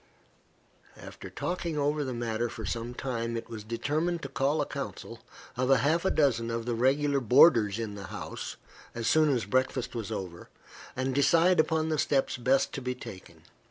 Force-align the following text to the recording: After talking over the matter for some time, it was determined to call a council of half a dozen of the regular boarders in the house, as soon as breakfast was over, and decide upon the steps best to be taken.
After 0.97 1.29
talking 1.29 1.77
over 1.77 2.03
the 2.03 2.11
matter 2.11 2.49
for 2.49 2.65
some 2.65 2.95
time, 2.95 3.37
it 3.37 3.51
was 3.51 3.63
determined 3.63 4.23
to 4.23 4.29
call 4.29 4.59
a 4.59 4.65
council 4.65 5.19
of 5.55 5.69
half 5.69 6.05
a 6.05 6.09
dozen 6.09 6.49
of 6.49 6.65
the 6.65 6.73
regular 6.73 7.19
boarders 7.19 7.77
in 7.77 7.93
the 7.93 8.05
house, 8.05 8.55
as 8.95 9.05
soon 9.05 9.29
as 9.29 9.45
breakfast 9.45 9.93
was 9.93 10.11
over, 10.11 10.49
and 10.95 11.13
decide 11.13 11.59
upon 11.59 11.89
the 11.89 11.99
steps 11.99 12.35
best 12.35 12.73
to 12.73 12.81
be 12.81 12.95
taken. 12.95 13.43